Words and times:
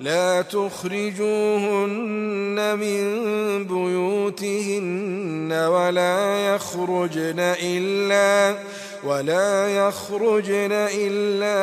لا 0.00 0.42
تخرجوهن 0.42 1.96
من 2.78 3.00
بيوتهن 3.64 5.52
ولا 5.52 6.54
يخرجن 6.54 7.40
إلا 7.62 8.58
ولا 9.04 9.68
يخرجن 9.68 10.72
إلا 10.72 11.60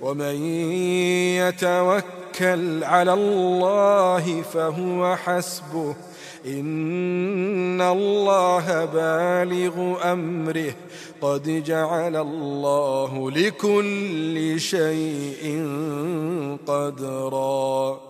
ومن 0.00 0.44
يتوكل 1.36 2.84
على 2.84 3.12
الله 3.12 4.42
فهو 4.42 5.16
حسبه. 5.16 5.94
إن 6.46 7.80
الله 7.80 8.84
بالغ 8.84 9.96
أمره. 10.12 10.72
قد 11.20 11.64
جعل 11.66 12.16
الله 12.16 13.30
لكل 13.30 14.60
شيء 14.60 15.68
قدرا. 16.66 18.09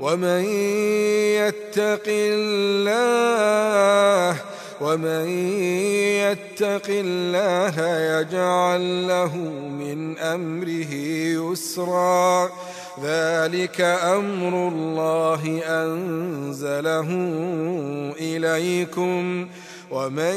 ومن 0.00 0.44
يتق 1.34 2.02
الله 2.08 2.86
ومن 4.80 5.28
يتق 6.20 6.86
الله 6.88 7.74
يجعل 8.20 9.08
له 9.08 9.36
من 9.80 10.18
أمره 10.18 10.94
يسرا. 11.52 12.50
ذلك 13.04 13.80
أمر 13.80 14.68
الله 14.68 15.60
أنزله 15.66 17.08
إليكم. 18.20 19.48
ومن 19.90 20.36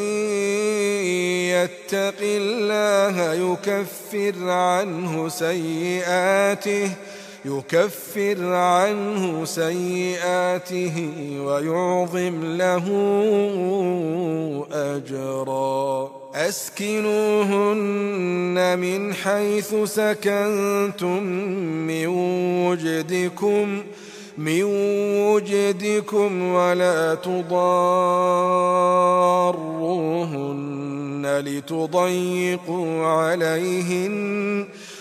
يتق 1.49 2.19
الله 2.21 3.33
يكفر 3.33 4.49
عنه 4.49 5.29
سيئاته. 5.29 6.91
يكفر 7.45 8.53
عنه 8.53 9.45
سيئاته 9.45 11.11
ويعظم 11.45 12.43
له 12.43 12.85
أجرا. 14.71 16.11
أسكنوهن 16.35 17.77
من 18.79 19.13
حيث 19.13 19.75
سكنتم 19.85 21.23
من 21.87 22.07
وجدكم 22.67 23.83
من 24.37 24.63
وجدكم 25.33 26.41
ولا 26.41 27.15
تضاروهن 27.15 27.49
لتضيقوا 31.45 33.05
عليهن. 33.05 34.67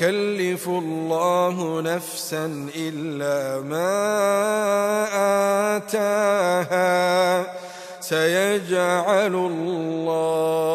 يكلف 0.00 0.68
الله 0.68 1.80
نفسا 1.80 2.68
إلا 2.76 3.60
ما 3.60 3.92
آتاها. 5.76 7.46
سيجعل 8.00 9.34
الله 9.34 10.72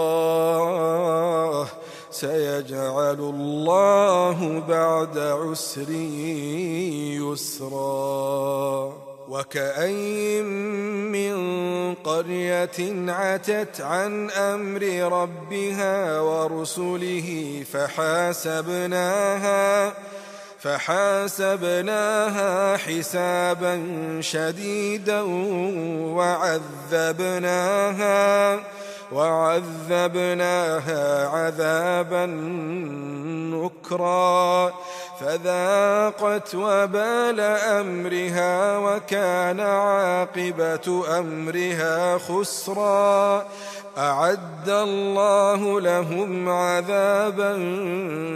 سيجعل 2.11 3.19
الله 3.19 4.63
بعد 4.67 5.17
عسر 5.17 5.89
يسرا. 7.25 9.04
وكأي 9.27 10.41
من 11.11 11.35
قرية 11.93 13.11
عتت 13.11 13.81
عن 13.81 14.29
أمر 14.29 14.83
ربها 15.21 16.19
ورسله 16.19 17.63
فحاسبناها 18.53 19.13
فحاسبناها 20.59 22.07
حسابا 22.77 23.83
شديدا 24.21 25.21
وعذبناها 26.95 28.59
وعذبناها 29.11 30.95
عذابا 31.27 32.25
نكرا. 33.55 34.73
فذاقت 35.19 36.55
وبال 36.55 37.39
أمرها 37.39 38.77
وكان 38.77 39.59
عاقبة 39.59 41.17
أمرها 41.19 42.17
خسرا. 42.17 43.45
أعد 43.97 44.69
الله 44.69 45.81
لهم 45.81 46.49
عذابا 46.49 47.53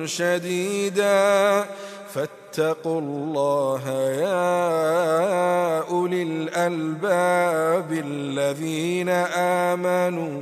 شديدا. 0.06 1.66
فاتقوا 2.14 3.02
الله 3.02 3.82
يا 4.20 5.90
أولي 5.90 6.24
الألباب 6.24 7.92
الذين 7.92 9.10
آمنوا. 9.70 10.42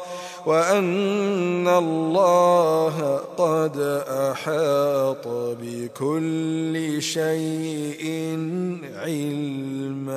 وأن 0.45 1.67
الله 1.67 3.21
قد 3.37 3.77
أحاط 4.07 5.27
بكل 5.61 7.01
شيء 7.01 8.05
علما. 8.95 10.11